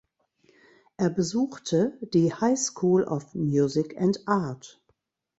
[0.97, 4.83] Er besuchte die "High School of Music and Art".